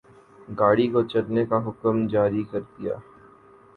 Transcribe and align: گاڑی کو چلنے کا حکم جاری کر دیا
گاڑی 0.59 0.87
کو 0.87 1.01
چلنے 1.03 1.43
کا 1.45 1.57
حکم 1.65 1.95
جاری 2.07 2.43
کر 2.51 2.61
دیا 2.71 2.95